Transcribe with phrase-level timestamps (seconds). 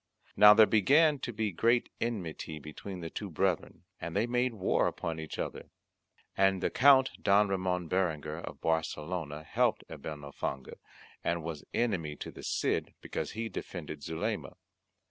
[0.35, 4.87] Now there began to be great enmity between the two brethren, and they made war
[4.87, 5.69] upon each other.
[6.35, 10.73] And the Count Don Ramon Berenguer of Barcelona helped Abenalfange,
[11.23, 14.55] and was enemy to the Cid because he defended Zulema.